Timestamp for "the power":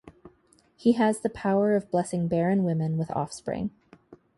1.19-1.75